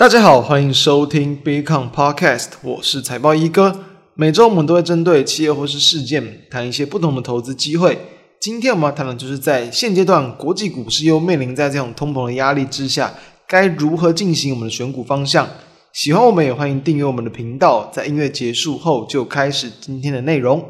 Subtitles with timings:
[0.00, 3.80] 大家好，欢迎收听 Bitcoin Podcast，我是财报一哥。
[4.14, 7.98] 每周我们都会针对企业或是事件谈一些不同的投资机会。
[8.40, 13.12] 今天我们要谈的就是在现阶段国际股市又面临在这种通膨的压力之下，
[13.46, 15.46] 该如何进行我们的选股方向。
[15.92, 17.90] 喜欢我们也欢迎订阅我们的频道。
[17.92, 20.64] 在音乐结束后就开始今天的内容。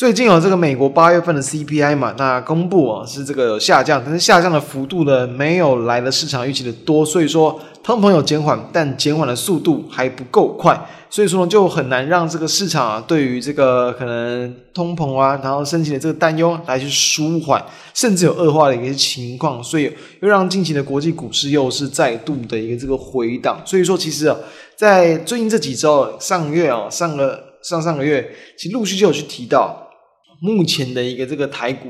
[0.00, 17.62] 最近哦这个美国八月份的 CPI 嘛，那公布啊是这个下降，但是下降的幅度呢没有来的市场预期的多，所以说通膨有减缓，但减缓的速度还不够快，所以说呢就很难让这个市场啊对于这个可能通膨啊然后升级的这个担忧来去舒缓，
[17.92, 19.92] 甚至有恶化的一些情况，所以
[20.22, 24.34] 又让近期的国际股市又是再度的一个这个回档，所以说其实啊
[24.74, 29.88] 在最近这几周，上个月啊上个上上个月，其实陆续就有去提到。
[30.40, 31.88] 目前的一个这个台股，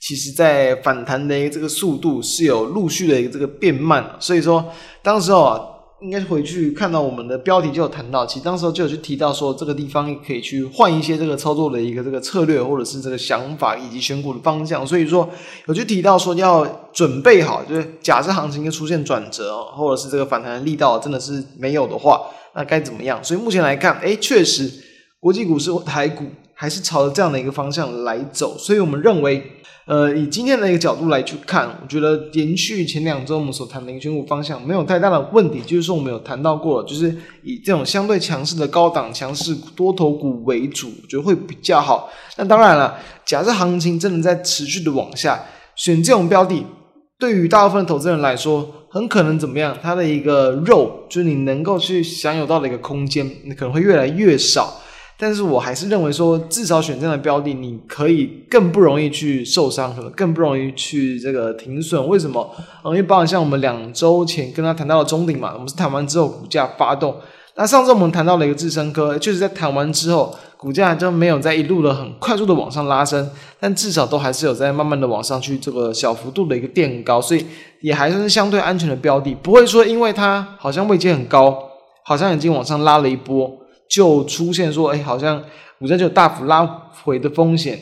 [0.00, 4.64] 其实在反弹的一个这个速度是有陆续的一个这个变慢，所以说
[5.02, 5.58] 当时候啊，
[6.02, 15.26] 应该回去看到我们的标题就有谈到，其实当时候就有去提到说这个地方可以去换一些这个操作的一个这个策略，或者是这个想法以及选股的方向，所以说
[15.66, 22.20] 有去提到说要准备好，就是假设行情又出现转折，或者是这个反弹的力道真的是没有的话，
[22.54, 23.24] 那该怎么样？
[23.24, 24.70] 所以目前来看，诶，确实
[25.18, 26.26] 国际股市台股。
[26.58, 29.42] 还是朝着这样的一个方向来走，所以我们认为，
[29.84, 35.60] 呃，以今天的一个角度来去看，我觉得延续前两周我们所谈的一个选股方向没有太大的问题。
[35.60, 42.08] 就是说，我们有谈到过，就是以这种相对强势的高档强势多头股为主，我觉得会比较好。
[42.38, 46.64] 那当然了，假设行情真的在持续的往下，选这种标的，
[47.18, 49.76] 对于大部分投资人来说，很可能怎么样？
[49.82, 54.80] 它的一个肉，就是你能够去享有到的一个空间，你可能会越来越少。
[55.18, 62.06] 但是我还是认为说，至少选这样的标的，你可以更不容易去受伤，可能更不容易去这个停损。
[62.06, 62.50] 为什么？
[62.84, 67.16] 嗯，因为包含像我们两周前跟他谈到的中鼎嘛，我们是谈完之后股价发动。
[67.54, 77.46] 那上次我们谈到了一个智深科，就是在谈完之后，股价就没有在一路的很快速的往上拉升，但至少都还是有在慢慢的往上去这个小幅度的一个垫高，所以
[77.80, 81.56] 也还算是相对安全的标的，不会说因为它好像位阶很高，
[82.04, 83.50] 好像已经往上拉了一波。
[83.96, 85.42] 就出现说，哎，好像
[85.78, 86.66] 股价就有大幅拉
[87.02, 87.80] 回的风险，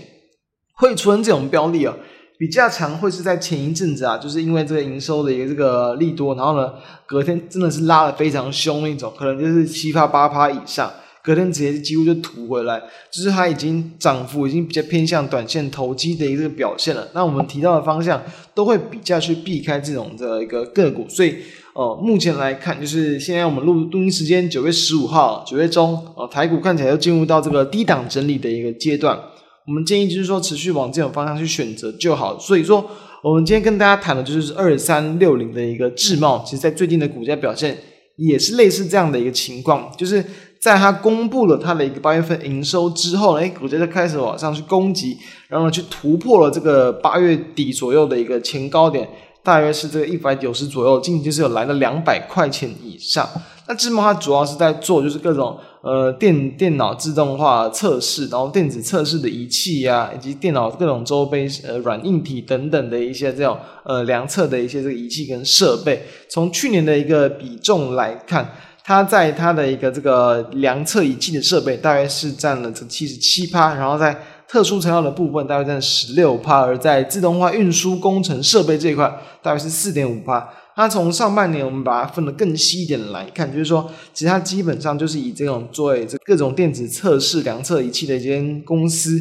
[0.77, 1.93] 会出现这种标的啊，
[2.39, 10.89] 比较强会是在前一阵子啊，就是因为这个营收的一个这个利多，然后呢，隔天真的是拉得非常凶那种，可能就是七趴八趴以上，
[11.25, 17.09] 隔天直接几乎就吐回来，就是它已经涨幅已经比较偏向短线投机的一个表现了。
[17.13, 18.23] 那我们提到的方向
[18.55, 21.39] 都会比较去避开这种的一个个股，所以。
[21.75, 29.19] 哦，目前来看，就是现在我们录录音时间九月十五号，九月中，哦，台股看起来又进入到这个低档整理的一个阶段。
[29.67, 32.39] 我们建议就是说，持续往这种方向去选择就好。
[32.39, 32.89] 所以说，
[33.25, 37.77] 我们今天跟大家谈的就是二三六零的一个智茂，其实在最近的股价表现
[38.19, 40.25] 也是类似这样的一个情况，就是
[40.61, 45.17] 在它公布了它的一个八月份营收之后呢，哎，股价就开始往上去攻击，
[45.49, 49.09] 然后呢，去突破了这个八月底左右的一个前高点。
[49.45, 53.29] 大约是这个一百九十左右，近期是有来了两百块钱以上。
[53.69, 66.03] 那智茂它主要是在做就是各种呃电电脑自动化测试，然后电子测试的仪器呀、以及电脑各种周边呃软硬体等等的一些这种呃量测的一些这个仪器跟设备。
[66.29, 68.51] 从去年的一个比重来看，
[68.83, 74.15] 它在它的一个这个量测仪器的设备大约是占了这七十七趴，然后在
[74.55, 80.49] 特殊材料的部分大约占十六趴，而在自动化运输工程设备这一块大约是四点五趴。
[80.77, 89.21] 它从上半年我们把它分得更细一点来看，就是说，其实它基本上就是以这种作为这各种电子测试量测仪器的一间公司，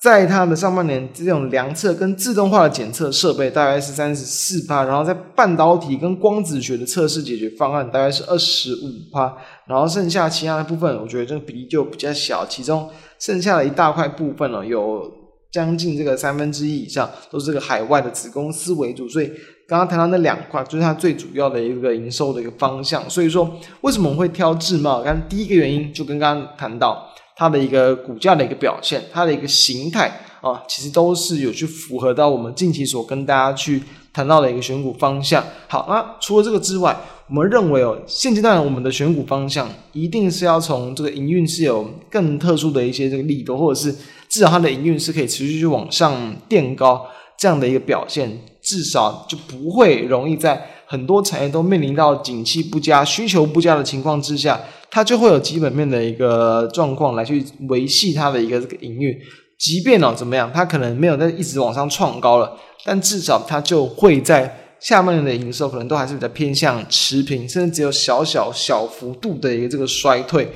[0.00, 12.88] 在它的上半年这种量测跟自动化的检测设备大概是三十四趴，然后在半导体跟光子学的测试解决方案大概是二十五趴，然后剩下其他的部分，我觉得这个比例就比较小，其中。
[13.18, 15.12] 剩下的一大块部分呢，有
[15.50, 19.26] 将近这个三分之一以上都是这个海外的子公司为主，所以
[19.66, 23.10] 刚刚谈到那两块就是它最主要的一个营收的一个方向。
[23.10, 23.50] 所以说，
[23.80, 25.02] 为什么我们会挑智茂？
[25.02, 27.04] 刚第一个原因就跟刚刚谈到
[27.38, 33.82] 它的一个股价的一个表现，它的一个形态啊，其实都是有去符合到我们近期所跟大家去
[34.12, 35.42] 谈到的一个选股方向。
[35.68, 36.94] 好，那除了这个之外。
[37.30, 43.94] 我们认为哦，现阶段我们的选股方向一定是要从这个营运是有更特殊的一些这个利多，或者是
[44.30, 47.06] 至少它的营运是可以持续去往上垫高
[47.36, 54.58] 这样的一个表现，至少就不会容易在很多产业都面临到景气不佳、需求不佳的情况之下，
[54.90, 59.14] 它就会有基本面的一个状况来去维系它的一个这个营运。
[59.58, 62.56] 即便哦怎么样，它可能没有在一直往上创高了，
[62.86, 70.50] 但至少它就会在下半年的营收可能都还是比较偏向持平，甚至只有小小小幅度的一个这个衰退。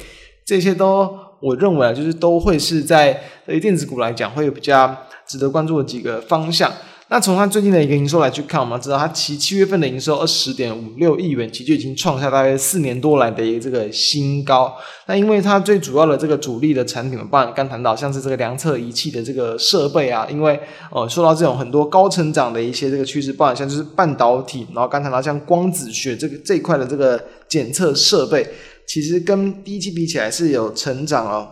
[0.46, 4.96] 这些都我认为啊，就是都会是在对于电子股来讲会有比较
[5.26, 6.72] 值得关注的几个方向。
[7.12, 14.74] 那从它最近的一个营收来去看，我们知道它其七月份的营收二十点五六亿元，其实就已经创下大约四年多来的一个这个新高。
[15.06, 20.58] 那因为它最主要的这个主力的产品，包含刚谈到像是这个量测仪器的这个设备啊，因为
[20.90, 28.48] 呃受到这种很多高成长的一些这个趋势，包含像就是半导体，然后刚谈到像光子学这个这一块的这个检测设备，
[28.86, 31.46] 其实跟第一季比起来是有成长哦，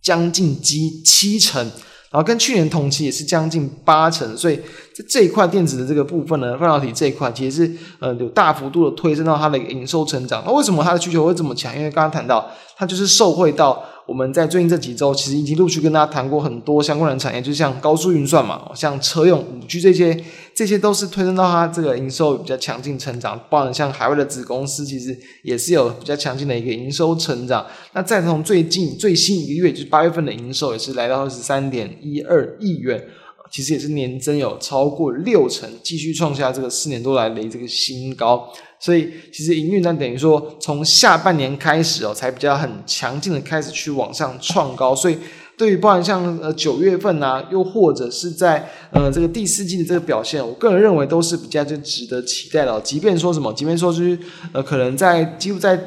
[0.00, 1.70] 将近七七成。
[2.12, 4.56] 然后跟去年同期也是将近八成，所以
[4.94, 10.44] 在这一块电子的这个部分呢，半导体这一块其实是呃有大幅度的推升到它的一个营收成长。
[10.46, 11.74] 那为什么它的需求会这么强？
[11.76, 13.82] 因为刚刚谈到它就是受惠到。
[14.04, 20.12] 我们在最近这几周，其实已经陆续跟大家谈过很多相关的产业，就像高速运算嘛，像车用五 G 这些，
[20.54, 23.40] 这些都是推升到它这个营收比较强劲成长。
[23.50, 27.66] 包含像海外的子公司，其实也是有比较强劲的一个营收成长。
[27.92, 33.02] 那再从最近最新一个月，就是八月份的营收，也是来到二十三点一二亿元。
[33.50, 38.50] 其实也是年增有超过六成，继续创下这个四年多来的这个新高。
[38.80, 44.96] 所以其实营运呢，等于说从下半年开始哦，才比较很强劲的开始去往上创高。
[44.96, 45.18] 所以
[45.62, 52.80] 对于包含像呃九月份啊，又或者是在呃这个第四季的这个表现，我个人认为都是比较就值得期待的。
[52.80, 54.18] 即便说什么，即便说就是
[54.52, 55.78] 呃可能在几乎在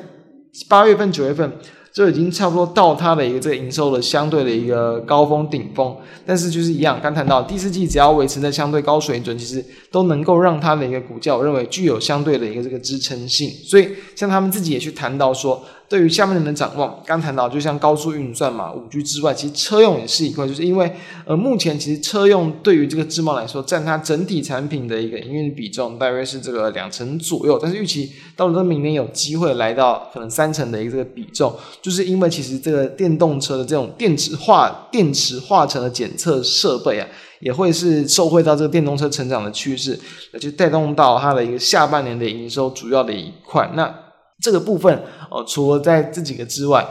[0.70, 1.52] 八月份、九月份。
[1.96, 5.96] 就已经差不多到它的一个这个营收的相对的一个高峰顶峰，
[6.26, 9.64] 但是就是一样，刚谈到第四季只要维持在相对高水准，其实
[9.94, 13.50] 都能够让它的一个股价，我认为具有相对的一个这个支撑性。
[13.64, 15.64] 所以像他们自己也去谈到说。
[15.88, 20.92] 对于下半年的展望，刚谈到就像高速运算嘛，五 G 之外，其实车用也是一块，就是因为
[21.26, 37.08] 呃，目前其实车用对于这个智茂来说，占它整体产品的一个营运比重大约是这个两成左右，但是预期到了明年有机会来到可能三成的一个这个比重，就是因为其实这个电动车的这种电池化电池化成的检测设备啊，
[37.42, 40.00] 也会是受惠到这个电动车成长的趋势，
[40.34, 44.05] 那就带动到它的一个下半年的营收主要的一块那。
[44.42, 44.94] 这个部分
[45.32, 46.88] 哦，除了在这几个之外，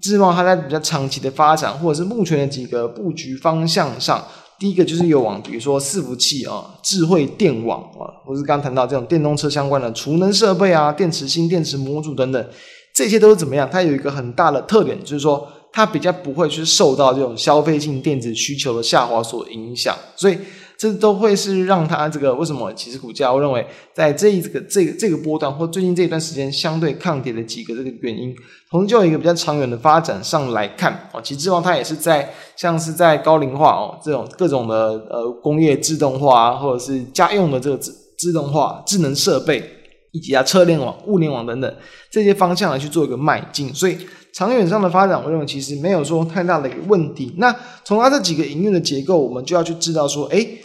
[0.00, 4.24] 致茂它在比较长期的发展，或者是目前的几个布局方向上，
[4.58, 12.48] 第一个就是有往，比如说伺服器啊、智慧电网啊，或是刚谈到这种电动车相关的储能设备啊、电池芯、电池模组等等，
[12.94, 13.68] 这些都是怎么样？
[13.70, 20.38] 它有一个很大的特点，就是说它比较不会去受到这种消费性电子需求的下滑所影响，所以。
[20.84, 22.70] 这都会是让它这个为什么？
[22.74, 28.36] 其实股价我认为在这一个这个这个波段或最近这一段时间相对抗跌的几个这个原因，
[28.70, 34.76] 从就一个比较长远的发展上来看哦，其实致茂它也是在像是在高龄化哦这种各种的
[35.08, 39.64] 呃工业自动化啊，或者是家用的这个自自动化智能设备
[40.12, 41.74] 以及啊车联网、物联网等等
[42.10, 43.96] 这些方向来去做一个迈进，所以。
[44.36, 47.32] 长远上的发展，我认为其实没有说太大的一个问题。
[47.36, 47.54] 那
[47.84, 50.58] 从它这几个营运的结构，我们就要去知道说，诶，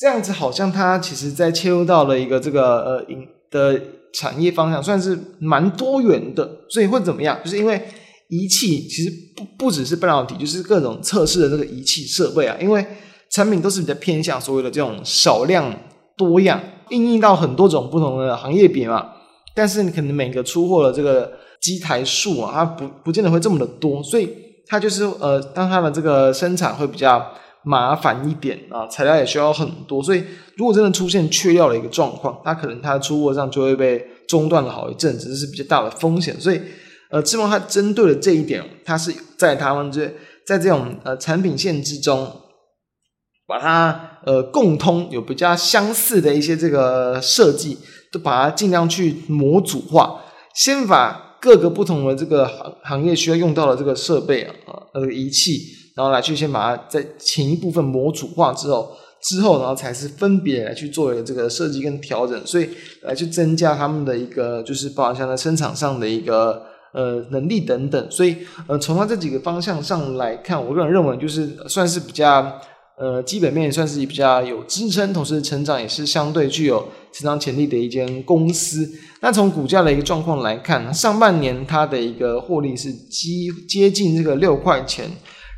[0.00, 3.78] 这样子好像它其实在切入到了一个这个呃营的
[4.14, 6.50] 产业方向，算是蛮多元的。
[6.70, 7.38] 所以会怎么样？
[7.44, 7.82] 就是因为
[8.28, 12.82] 仪器其实不不只是半导体，就是各种测试的这个仪器设备啊，因为
[13.28, 15.70] 产品都是比较偏向所谓的这种少量
[16.16, 19.10] 多样，应用到很多种不同的行业别嘛。
[19.54, 21.30] 但是你可能每个出货的这个。
[21.60, 24.26] 机台数啊，它不不见得会这么的多，所以
[24.66, 27.22] 它就是呃，当它的这个生产会比较
[27.64, 30.24] 麻烦一点啊，材料也需要很多，所以
[30.56, 36.40] 如果真的出现缺料的一个状况，它可能它出货上就会被中断了好一阵子，这是比较大的风险。
[36.40, 36.60] 所以
[37.10, 40.06] 呃，致茂它针对了这一点，它是在他们这
[40.46, 42.30] 在这种呃产品线之中，
[43.46, 47.78] 把它呃共通有比较相似的一些这个设计，
[48.12, 50.20] 都把它尽量去模组化，
[50.54, 51.26] 先把。
[51.42, 54.52] 各个不同的这个行行业需要用到的这个设备啊，
[54.92, 55.58] 呃，仪器，
[56.00, 62.70] 然后来去先把它在前一部分模组化之后，之后然后才是分别来去做这个设计跟调整，所以
[63.02, 66.62] 来去增加他们的一个就是包含像在生产上的一个
[66.94, 72.58] 呃能力等等，所以呃从它这几个方向上来看，我个人认为就是算是比较。
[73.02, 78.86] 呃，基本面算是比较有支撑，同时成长也是相对具有成长潜力的一间公司。
[79.22, 83.30] 那从股价的一个状况来看，上半年它的一个获利是接
[83.66, 85.10] 接近这个六块钱，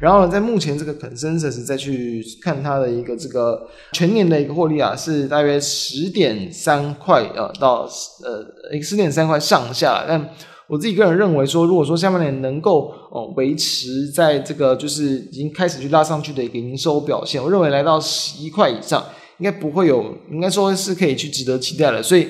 [0.02, 7.88] 然后呢，在目前这个 consensus 再去看它的一个这个全年的一个获利啊，是大约十点三块啊到
[8.24, 10.04] 呃十点三块上下。
[10.08, 10.28] 但
[10.66, 19.00] 我自己个人认为说，如果说下半年能够哦维持在这个就是已经开始去拉上去的一个营收表现，我认为来到十一块以上，
[19.38, 22.02] 应该不会有，应该说是可以去值得期待的。
[22.02, 22.26] 所以。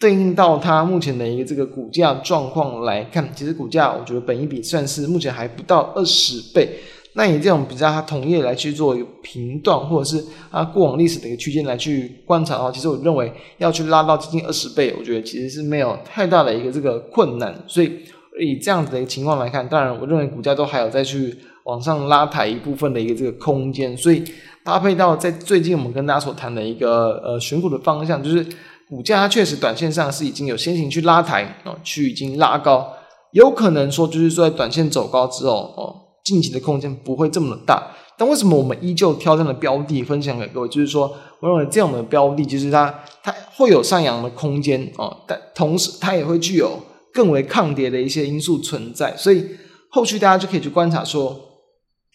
[0.00, 6.70] 对应到它目前的一个这个股价状况来看，其实股价我觉得本一比算是目前还不到二十倍。
[7.14, 17.54] 那以这种比较它同业来去做一个评断，或者是它过往历史的一个区间来去观察的话，其实我认为要去拉到接近二十倍，我觉得其实是没有太大的一个这个困难。
[17.66, 17.92] 所以
[18.40, 23.96] 以这样子的一个情况来看，当然我认为股价都还有再去往上拉抬一部分的一个这个空间。
[23.96, 24.24] 所以
[24.64, 28.46] 搭配到在最近我们跟大家所谈的一个呃选股的方向，就是。
[28.90, 32.92] 股价它确实短线上是已经有先行去拉抬哦，去已经拉高，
[33.30, 35.94] 有可能说就是说在短线走高之后哦，
[36.30, 37.90] 晋级的空间不会这么的大。
[38.16, 40.68] 但为什么我们依旧挑这样的标的分享给各位？
[40.68, 46.78] 就是说，我认为这样的标的就是它它会有上扬的空间哦，但同时它也会具有
[47.12, 49.16] 更为抗跌的一些因素存在。
[49.16, 49.44] 所以
[49.90, 51.38] 后续大家就可以去观察说，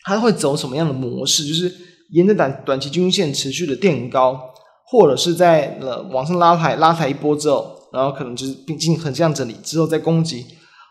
[0.05, 1.73] 它会走什么样的模式，就是
[2.11, 4.39] 沿着短短期均线持续的垫高。
[4.87, 10.45] 或者是在了往上拉抬拉抬一波之后，然后可能就是并进行横向整理之后再攻击，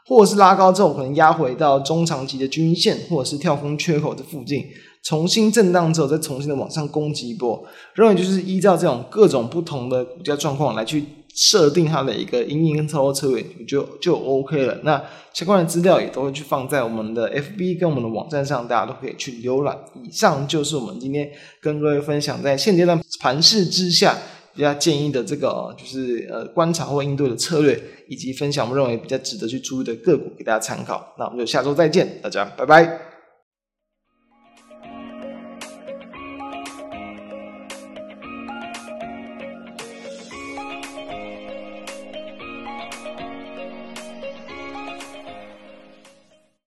[0.07, 4.65] 或者是拉高之后可能压回到中长期的均线，或者是跳空缺口的附近，
[5.03, 7.65] 重新震荡之后再重新的往上攻击一波。
[7.95, 11.05] 认为就是依照这种各种不同的股价状况来去。
[11.37, 14.79] 设定它的一个营运跟操作策略就就 OK 了。
[14.85, 19.77] 那相关的资料也都会去放在我们的 FB 跟我们的网站上，大家都可以去浏览。
[20.01, 21.29] 以上就是我们今天
[21.61, 24.17] 跟各位分享在现阶段盘势之下
[24.55, 31.15] 比较建议的这个就是呃观察或应对的策略，以及分享我们认为比较值得去注意的个股给大家参考。
[31.19, 33.14] 那我们就下周再见，大家拜拜。